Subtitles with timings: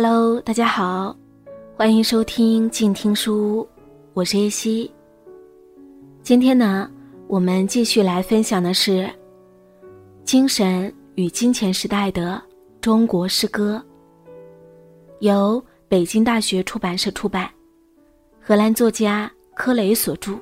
[0.00, 1.16] Hello，大家好，
[1.76, 3.68] 欢迎收听静听书屋，
[4.14, 4.88] 我是叶希。
[6.22, 6.88] 今天呢，
[7.26, 9.02] 我们继续来分享的是
[10.22, 12.40] 《精神与金钱时代的
[12.80, 13.82] 中国诗歌》，
[15.18, 17.50] 由北京大学出版社出版，
[18.40, 20.38] 荷兰作家科雷所著。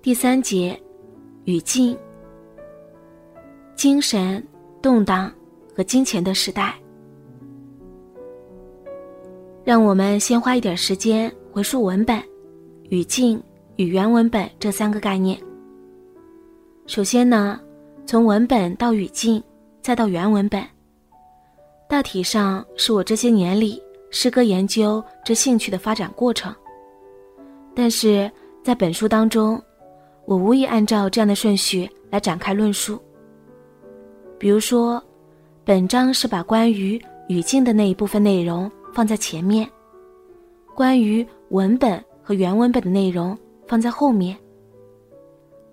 [0.00, 0.80] 第三节，
[1.42, 1.98] 语境，
[3.74, 4.40] 精神
[4.80, 5.28] 动荡。
[5.74, 6.74] 和金钱的时代，
[9.64, 12.22] 让我们先花一点时间回溯文本、
[12.90, 13.42] 语境
[13.76, 15.38] 与原文本这三个概念。
[16.86, 17.58] 首先呢，
[18.04, 19.42] 从文本到语境，
[19.80, 20.62] 再到原文本，
[21.88, 26.54] 大体上是我这些年里诗歌研究这兴趣的发展过程。
[27.74, 28.30] 但是
[28.62, 29.58] 在本书当中，
[30.26, 33.00] 我无意按照这样的顺序来展开论述，
[34.38, 35.02] 比如说。
[35.64, 39.68] 本章是把关于语境的那一部分内容放在前面，
[40.74, 44.36] 关于文本和原文本的内容放在后面。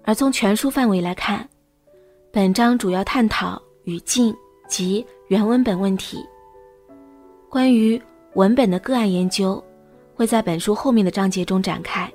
[0.04, 1.48] 而从全书范围来看，
[2.32, 4.36] 本章主要探讨语境
[4.67, 6.23] 及原文本问题。
[7.50, 8.00] 关于
[8.36, 9.62] 文本的个案研究，
[10.14, 12.08] 会在本书后面的章节中展开。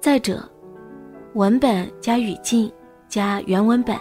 [0.00, 0.48] 再者，
[1.34, 2.72] 文本加语境
[3.06, 3.94] 加原文本。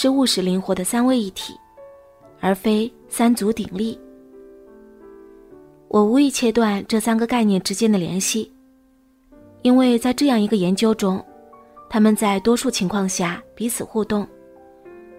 [0.00, 1.58] 是务实灵活的三位一体，
[2.38, 3.98] 而非三足鼎立。
[5.88, 8.48] 我无意切断这三个概念之间的联系，
[9.62, 11.20] 因为在这样一个研究中，
[11.90, 14.24] 他们在多数情况下彼此互动，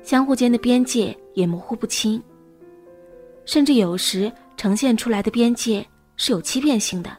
[0.02, 2.24] 相互间的边界也模糊不清，
[3.44, 7.12] 甚至有时呈现出来的边界是有欺骗性的。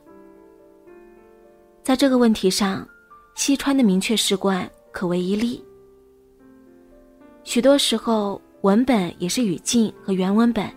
[1.83, 2.89] 在这个问题上，
[3.35, 5.63] 西川的明确史观可为一例。
[7.51, 10.71] 许多时候，文本也是语境和原文本，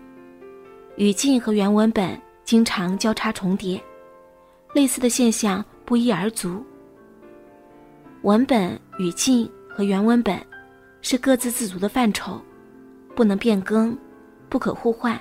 [0.95, 3.79] 语境和原文本经常交叉重叠，
[4.73, 6.65] 类似的现象不一而足。
[8.23, 10.35] 文本、语境和原文本
[11.03, 12.41] 是各自自足的范畴，
[13.15, 13.95] 不能变更，
[14.49, 15.15] 不可互换。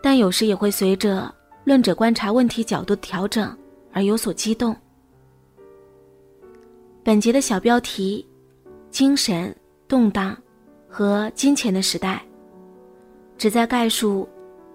[0.00, 1.34] 但有时也会随着
[1.64, 3.52] 论者观察问题角度的调整
[3.92, 4.72] 而有所激动。
[7.02, 8.24] 本节的小标题：
[8.88, 9.52] 精神。
[9.88, 10.36] 动荡
[10.88, 12.22] 和金钱的时代，
[13.38, 14.28] 旨在概述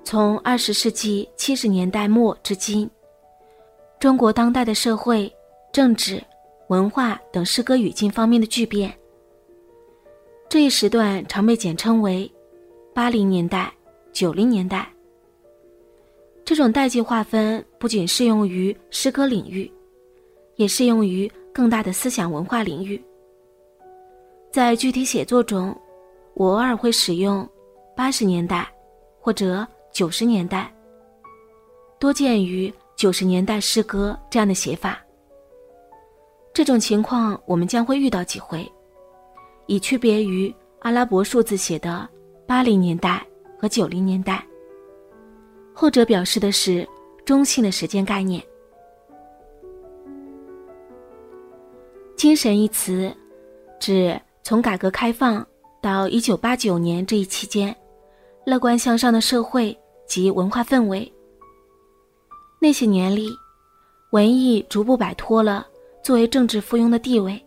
[0.04, 2.90] 从二十世纪七十年代末至今，
[4.00, 5.32] 中国当代的社会、
[5.74, 6.22] 政治、
[6.70, 8.94] 文化等诗歌语境方面的巨变。
[10.48, 12.32] 这一时段常被简称为
[12.94, 13.72] “八零年代
[14.12, 14.88] ”“九零年代”。
[16.44, 19.72] 这种代际划分不仅适用于诗歌领域，
[20.56, 23.02] 也适用于更大的思想文化领域。
[24.52, 25.74] 在具体写作中，
[26.34, 27.48] 我偶尔会使用
[27.96, 28.70] “八十年代”
[29.18, 30.70] 或者“九十年代”，
[31.98, 35.00] 多见于九十年代诗歌这样的写法。
[36.54, 38.70] 这种情况我们将会遇到几回，
[39.68, 42.06] 以区别于阿拉伯数字写的
[42.46, 43.26] “八零年代”
[43.58, 44.46] 和“九零年代”，
[45.74, 46.86] 后者表示的是
[47.24, 48.44] 中性的时间概念。
[52.18, 53.16] 精神一词，
[53.80, 54.20] 指。
[54.44, 55.46] 从改革开放
[55.82, 57.76] 到一九八九年这一期间，
[58.46, 61.12] 乐观向上的社会及文化氛围。
[62.60, 63.30] 那些年里，
[64.12, 65.66] 文艺逐步摆脱了
[66.04, 67.44] 作为政治附庸的地位，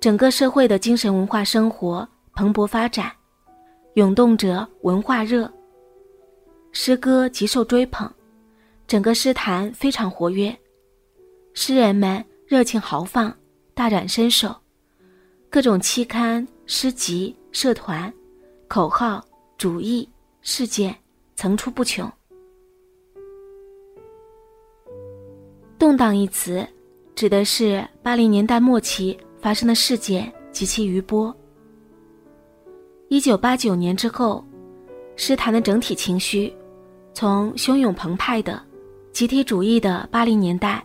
[0.00, 3.10] 整个社会的精神文化生活蓬勃发展，
[3.94, 5.50] 涌动着文化热。
[6.70, 8.10] 诗歌极受追捧，
[8.86, 10.56] 整个诗坛非常活跃，
[11.52, 13.34] 诗人们热情豪放，
[13.74, 14.54] 大展身手。
[15.52, 18.10] 各种期刊、诗集、社团、
[18.68, 19.22] 口号、
[19.58, 20.08] 主义、
[20.40, 20.96] 事件
[21.36, 22.10] 层出不穷。
[25.78, 26.66] 动荡一词，
[27.14, 31.36] 指的是八零年代末期发生的事件及其余波。
[33.08, 34.42] 一九八九年之后，
[35.16, 36.50] 诗坛的整体情绪，
[37.12, 38.58] 从汹涌澎湃的
[39.12, 40.82] 集体主义的八零年代，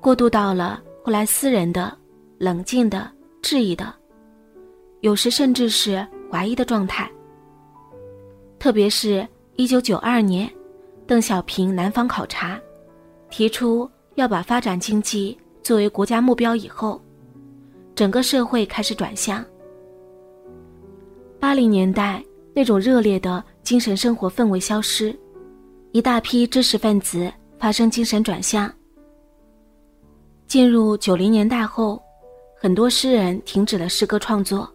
[0.00, 1.92] 过渡到了后来私人的、
[2.38, 3.10] 冷静的。
[3.42, 3.92] 质疑的，
[5.00, 7.10] 有时甚至是怀疑的状态。
[8.58, 9.26] 特别是
[9.56, 10.50] 一九九二年，
[11.06, 12.60] 邓小平南方考察，
[13.30, 17.00] 提出要把发展经济作为国家目标以后，
[17.94, 19.44] 整个社会开始转向。
[21.38, 22.22] 八零年代
[22.54, 25.18] 那种热烈的精神生活氛围消失，
[25.92, 28.70] 一大批知识分子发生精神转向。
[30.46, 32.00] 进入九零年代后。
[32.62, 34.70] 很多诗人停止了诗歌创作。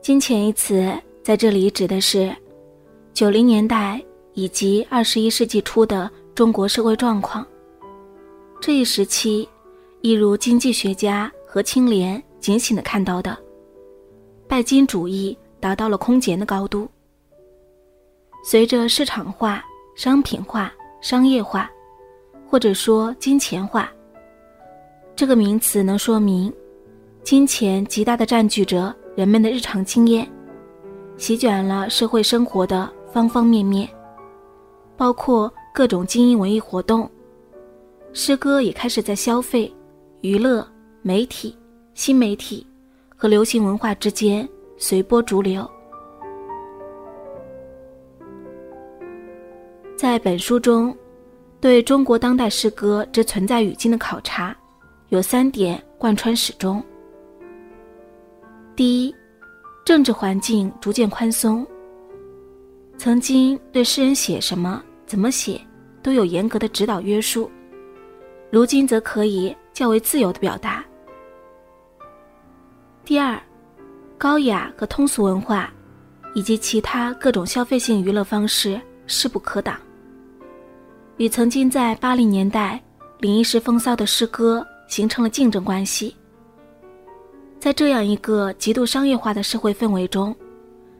[0.00, 0.88] 金钱一词
[1.20, 2.32] 在这里指的是
[3.12, 4.00] 九零年代
[4.34, 7.44] 以及二十一世纪初的中国社会状况。
[8.60, 9.48] 这一时期
[10.00, 13.36] 一如经济学家何清涟警醒地看到的
[14.46, 16.88] 拜金主义达到了空前的高度。
[18.44, 19.60] 随着市场化
[19.96, 21.68] 商品化商业化
[22.50, 23.92] 或者说金钱化，
[25.14, 26.50] 这个名词能说明，
[27.22, 30.26] 金钱极大的占据着人们的日常经验，
[31.18, 33.86] 席卷了社会生活的方方面面，
[34.96, 37.08] 包括各种精英文艺活动。
[38.14, 39.70] 诗歌也开始在消费、
[40.22, 40.66] 娱乐、
[41.02, 41.54] 媒体、
[41.92, 42.66] 新媒体
[43.14, 44.48] 和流行文化之间
[44.78, 45.68] 随波逐流。
[49.94, 50.96] 在本书中，
[51.60, 54.56] 对中国当代诗歌之存在语境的考察，
[55.08, 56.82] 有三点贯穿始终。
[58.76, 59.14] 第一，
[59.84, 61.66] 政治环境逐渐宽松。
[62.96, 65.60] 曾经对诗人写什么、怎么写，
[66.00, 67.50] 都有严格的指导约束。
[68.50, 70.84] 如今则可以较为自由的表达。
[73.04, 73.40] 第二，
[74.16, 75.72] 高雅和通俗文化，
[76.34, 79.76] 以及其他各种消费性娱乐方式势不可挡，
[81.18, 82.82] 与曾经在八零年代
[83.20, 86.16] 领一时风骚的诗歌形成了竞争关系。
[87.60, 90.34] 在这样一个极度商业化的社会氛围中，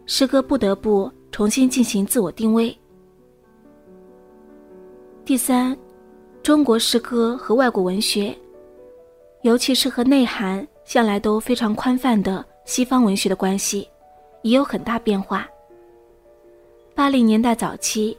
[0.06, 2.76] 诗歌不得不重新进行自我定位。
[5.25, 5.76] 第三。
[6.41, 8.35] 中国诗歌和外国文学，
[9.43, 13.87] 尤其是和内涵向来都非常宽泛的西方文学的关系，
[14.41, 15.47] 已有很大变化。
[16.94, 18.17] 八零年代早期，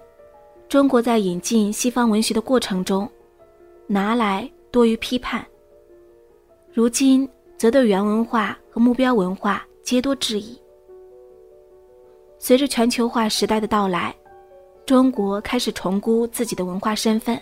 [0.69, 3.09] 中国在引进西方文学的过程中，
[3.87, 5.41] 拿来多于批判；
[6.71, 7.27] 如今
[7.57, 10.55] 则对原文化和目标文化皆多质疑。
[12.37, 14.15] 随着全球化时代的到来，
[14.85, 17.41] 中国开始重估自己的文化身份。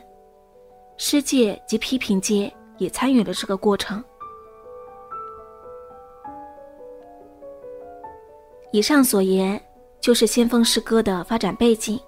[0.95, 4.01] 诗界及批评界也参与了这个过程。
[8.71, 9.61] 以上所言
[9.99, 11.99] 就是先锋诗歌的发展背景。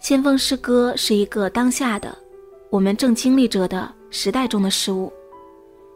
[0.00, 2.16] 先锋诗歌是一个当下的、
[2.70, 5.12] 我们正经历着的时代中的事物，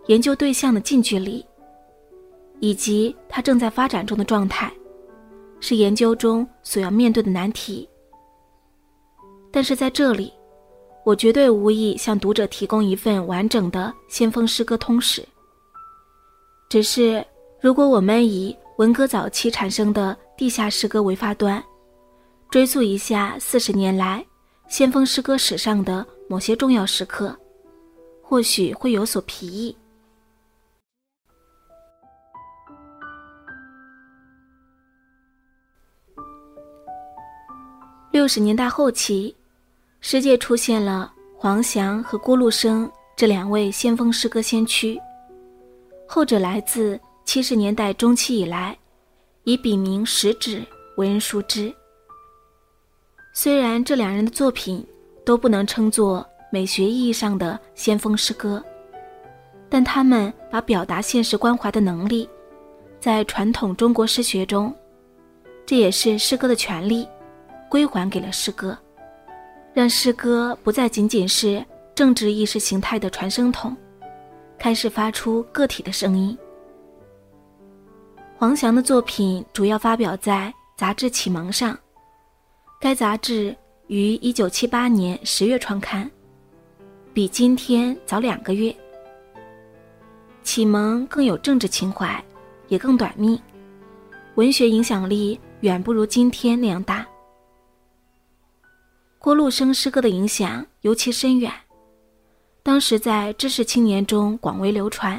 [0.06, 1.44] 研究对象的近距离，
[2.60, 4.72] 以及它正在发展中的状态，
[5.58, 7.88] 是研究中所要面对的难题。
[9.50, 10.32] 但是在这里。
[11.04, 15.22] 我绝对无意向读者提供一份完整的先锋诗歌通史。
[16.70, 17.22] 只是，
[17.60, 21.62] 如果我们以文革早期产生的地下诗歌为发端，
[22.54, 24.24] 追溯一下四十年来
[24.68, 27.36] 先锋诗歌史上的某些重要时刻，
[28.22, 29.76] 或许会有所裨益。
[38.12, 39.34] 六十年代后期。
[40.00, 44.96] 世界出现了黄翔和郭路生这两位先锋诗歌先驱，
[46.06, 48.78] 后者来自七十年代中期以来，
[49.42, 50.64] 以笔名食指
[50.96, 51.74] 为人熟知。
[53.36, 54.86] 虽然这两人的作品
[55.24, 58.62] 都不能称作美学意义上的先锋诗歌，
[59.68, 62.30] 但他们把表达现实关怀的能力，
[63.00, 64.72] 在传统中国诗学中，
[65.66, 67.08] 这也是诗歌的权利，
[67.68, 68.78] 归还给了诗歌。
[69.72, 71.62] 让诗歌不再仅仅是
[71.92, 73.76] 政治意识形态的传声筒，
[74.56, 76.38] 开始发出个体的声音。
[78.36, 81.76] 黄翔的作品主要发表在杂志《启蒙》上，
[82.84, 86.10] 该杂志于1978年10月创刊，
[87.14, 88.70] 比今天早两个月。
[90.42, 92.22] 《启蒙》更有政治情怀，
[92.68, 93.40] 也更短命，
[94.34, 97.06] 文学影响力远不如今天那样大。
[99.18, 101.50] 郭路生诗歌的影响尤其深远，
[102.62, 105.18] 当时在知识青年中广为流传，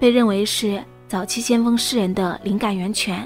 [0.00, 3.24] 被认为是早期先锋诗人的灵感源泉。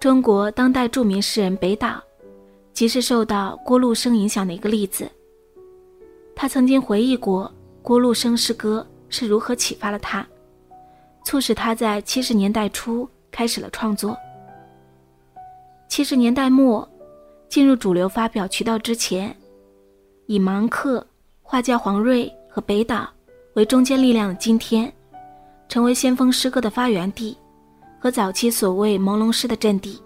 [0.00, 2.00] 中国当代著名诗人北岛，
[2.72, 5.10] 即是受到郭路生影响的一个例子。
[6.36, 7.52] 他曾经回忆过
[7.82, 10.24] 郭路生诗歌是如何启发了他，
[11.24, 14.16] 促使他在七十年代初开始了创作。
[15.88, 16.88] 七十年代末，
[17.48, 19.34] 进入主流发表渠道之前，
[20.26, 21.04] 以芒克、
[21.42, 23.08] 画家黄瑞和北岛
[23.54, 24.92] 为中坚力量的今天，
[25.68, 27.36] 成为先锋诗歌的发源地
[27.98, 30.00] 和早期所谓朦胧诗的阵地。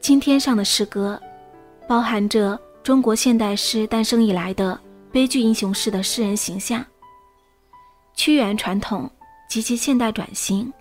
[0.00, 1.20] 今天上的诗歌，
[1.88, 4.78] 包含着中国现代诗诞生以来的
[5.10, 6.84] 悲剧英雄式的诗人形象，
[8.14, 9.10] 屈原传统
[9.48, 10.72] 及其现代转型，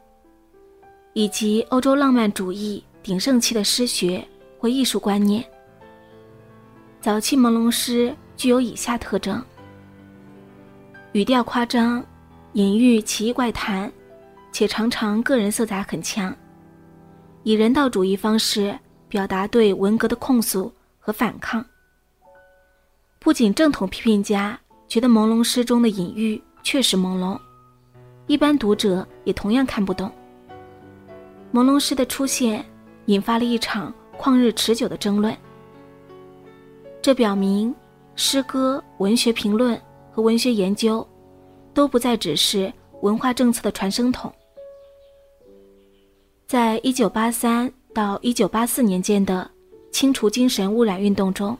[1.13, 4.23] 以及欧洲浪漫主义鼎盛期的诗学
[4.59, 5.43] 或艺术观念。
[7.01, 9.43] 早期朦胧诗具有以下特征：
[11.13, 12.05] 语调夸张，
[12.53, 13.91] 隐喻奇异怪谈，
[14.55, 16.33] 且常常个人色彩很强，
[17.43, 18.73] 以人道主义方式
[19.09, 21.65] 表达对文革的控诉和反抗。
[23.19, 24.57] 不仅正统批评家
[24.87, 27.37] 觉得朦胧诗中的隐喻确实朦胧，
[28.27, 30.09] 一般读者也同样看不懂。
[31.51, 32.65] 朦胧诗的出现
[33.07, 35.35] 引发了一场旷日持久的争论。
[37.01, 37.75] 这表明，
[38.15, 39.77] 诗歌、文学评论
[40.13, 41.05] 和文学研究，
[41.73, 42.71] 都不再只是
[43.01, 44.33] 文化政策的传声筒。
[46.47, 49.49] 在一九八三到一九八四年间的
[49.91, 51.57] 清除精神污染运动中，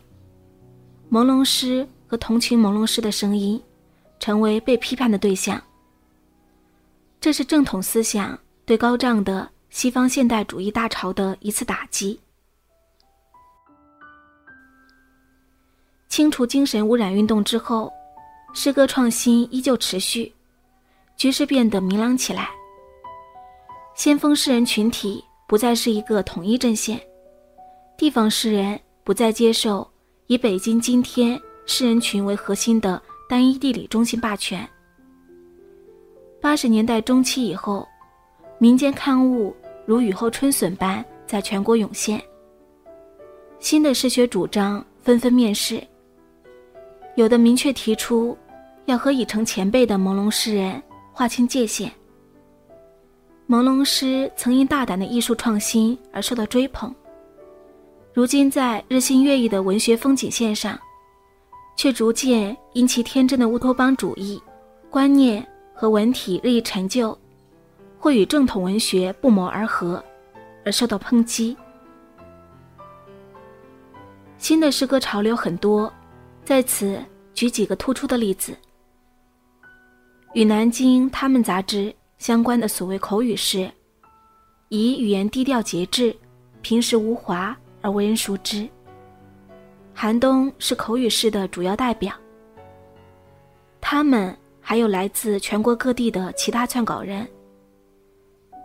[1.11, 3.59] 朦胧诗和同情朦胧诗的声音，
[4.19, 5.59] 成为被批判的对象。
[7.19, 12.19] 这是正统思想对高涨的西方现代主义大潮的一次打击。
[16.09, 17.91] 清除精神污染运动之后，
[18.53, 20.31] 诗歌创新依旧持续，
[21.17, 22.51] 局势变得明朗起来。
[23.95, 26.99] 先锋诗人群体不再是一个统一阵线，
[27.97, 29.89] 地方诗人不再接受
[30.27, 34.67] 以北京今天诗人群为核心的单一地理中心霸权。
[36.41, 37.87] 八十年代中期以后，
[38.57, 42.21] 民间刊物如雨后春笋般在全国涌现，
[43.59, 45.81] 新的诗学主张纷纷面世。
[47.15, 48.37] 有的明确提出，
[48.87, 50.83] 要和已成前辈的朦胧诗人
[51.13, 51.89] 划清界限。
[53.47, 56.93] 朦胧诗曾因大胆的艺术创新而受到追捧，
[58.13, 60.79] 如今在日新月异的文学风景线上，
[61.75, 64.41] 却逐渐因其天真的乌托邦主义
[64.89, 67.17] 观念和文体日益陈旧，
[67.99, 70.03] 或与正统文学不谋而合，
[70.65, 71.55] 而受到抨击。
[74.37, 75.91] 新的诗歌潮流很多。
[76.43, 78.55] 在此举几个突出的例子。
[80.35, 83.69] 与南京他们杂志相关的所谓口语诗，
[84.69, 86.15] 以语言低调节制、
[86.61, 88.67] 平实无华而为人熟知。
[89.93, 92.13] 韩东是口语诗的主要代表。
[93.79, 97.27] 他们还有来自全国各地的其他撰稿人。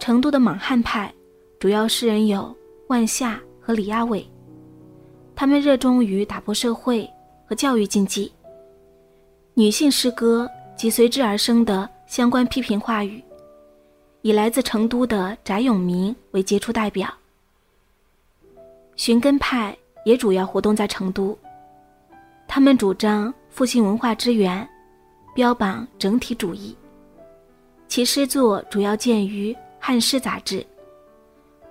[0.00, 1.12] 成都的莽汉派
[1.59, 2.57] 主要诗人有
[2.88, 4.26] 万夏和李亚伟，
[5.37, 7.09] 他们热衷于打破社会。
[7.50, 8.33] 和教育禁忌，
[9.54, 13.21] 女性诗歌及随之而生的相关批评话语，
[14.22, 17.12] 以来自成都的翟永明为杰出代表。
[18.96, 21.36] 寻根派也主要活动在成都，
[22.46, 24.68] 他们主张复兴文化之源，
[25.34, 26.76] 标榜整体主义。
[27.88, 30.64] 其诗作主要见于《汉诗》杂志，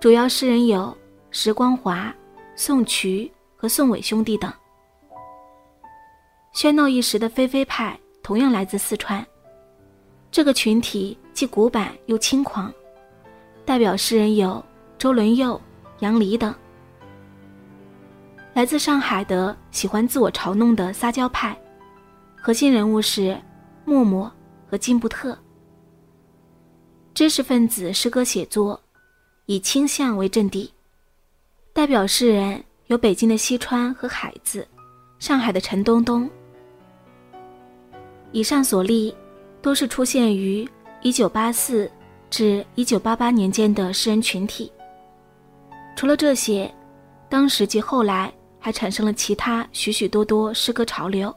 [0.00, 0.96] 主要诗人有
[1.30, 2.14] 石光华、
[2.56, 4.52] 宋渠和宋伟兄弟等。
[6.52, 9.24] 喧闹一时的飞飞派同样来自四川，
[10.32, 12.70] 这个群体既古板又轻狂，
[13.64, 14.62] 代表诗人有
[14.98, 15.58] 周伦佑、
[16.00, 16.54] 杨黎等。
[18.52, 21.58] 来自上海的喜欢自我嘲弄的撒娇派，
[22.36, 23.40] 核心人物是
[23.86, 24.30] 默默
[24.68, 25.34] 和金布特。
[27.14, 28.78] 知识分子诗歌写作
[29.46, 30.70] 以倾向为阵地，
[31.72, 34.68] 代表诗人有北京的西川和海子，
[35.18, 36.28] 上海的陈东东。
[38.30, 39.16] 以上所例，
[39.62, 40.68] 都是出现于
[41.02, 41.88] 1984
[42.28, 44.70] 至1988年间的诗人群体。
[45.96, 46.72] 除了这些，
[47.28, 51.34] 当时及后来还产生了其他许许多多诗歌潮流。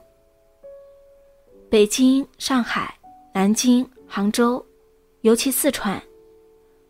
[1.70, 2.94] 北京、上海、
[3.34, 4.64] 南京、杭州，
[5.22, 6.02] 尤其四川，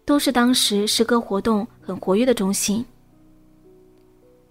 [0.04, 2.86] 都是当时诗歌活动很活跃的中心。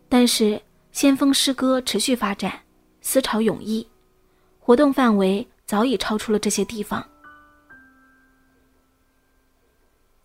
[0.09, 0.61] 但是，
[0.91, 2.53] 先锋诗歌持续发展，
[3.03, 3.87] 思潮涌溢。
[4.59, 7.05] 活动范围早已超出了这些地方。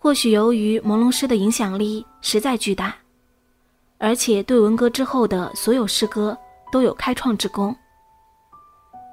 [0.08, 2.96] 或许由于朦胧诗的影响力实在巨大，
[3.98, 6.38] 而且对文革之后的所有诗歌
[6.72, 7.76] 都有开创之功。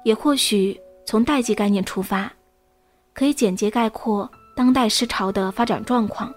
[0.05, 2.31] 也或许从代际概念出发，
[3.13, 6.33] 可以简洁概括当代诗潮的发展状况。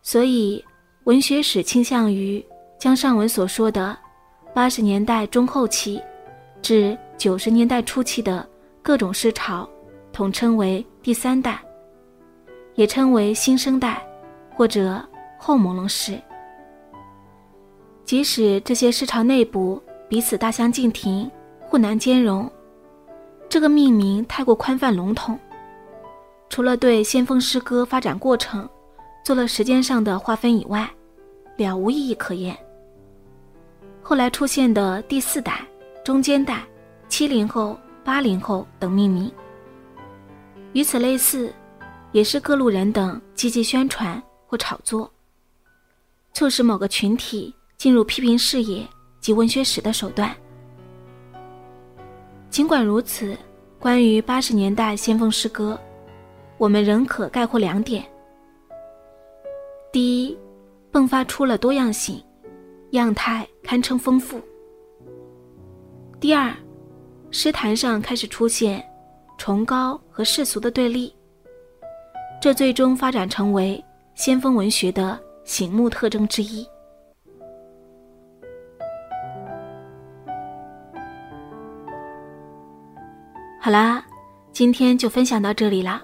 [0.00, 0.64] 所以，
[1.04, 2.42] 文学史倾向于
[2.80, 3.94] 将上文所说的
[4.54, 6.02] 八十年代中后期
[6.62, 6.96] 至。
[7.18, 8.48] 九十年代初期的
[8.82, 9.68] 各种诗潮，
[10.14, 11.62] 统称为第三代，
[12.74, 14.02] 也称为新生代，
[14.54, 15.02] 或者
[15.38, 16.20] 后朦胧诗。
[18.04, 22.50] 即使这些诗潮内部彼此大相径庭、互难兼容，
[23.48, 25.38] 这个命名太过宽泛笼统，
[26.48, 28.68] 除了对先锋诗歌发展过程
[29.24, 30.88] 做了时间上的划分以外，
[31.56, 32.56] 了无意义可言。
[34.02, 35.60] 后来出现的第四代、
[36.04, 36.62] 中间代、
[37.08, 39.30] 七零后、八零后等命名，
[40.72, 41.52] 与此类似，
[42.12, 45.10] 也是各路人等积极宣传或炒作，
[46.32, 48.86] 促使某个群体进入批评视野
[49.20, 50.34] 及文学史的手段。
[52.50, 53.36] 尽管如此，
[53.78, 55.78] 关于八十年代先锋诗歌，
[56.58, 58.04] 我们仍可概括两点：
[59.90, 60.38] 第一，
[60.92, 62.22] 迸发出了多样性，
[62.90, 64.38] 样态堪称丰富；
[66.20, 66.54] 第二，
[67.30, 68.84] 诗坛上开始出现
[69.38, 71.12] 崇高和世俗的对立，
[72.42, 73.82] 这最终发展成为
[74.16, 76.66] 先锋文学的醒目特征之一。
[83.60, 84.04] 好啦，
[84.50, 86.02] 今天就分享到这里啦。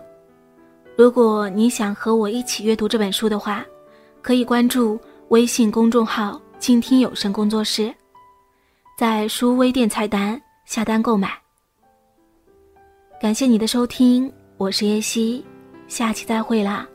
[0.97, 3.66] 如果你想和我一起阅读这本书的话，
[4.23, 4.97] 可以关注
[5.30, 7.92] 微信公众号“倾听有声工作室”，
[8.97, 11.33] 在书微店菜单下单购买。
[13.21, 15.45] 感谢你的收听，我是叶希，
[15.88, 16.87] 下期再会啦。